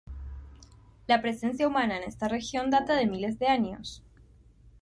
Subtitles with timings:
[1.07, 4.01] La presencia humana en esta región data de miles de años.